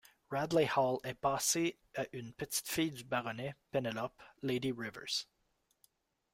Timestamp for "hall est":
0.75-1.13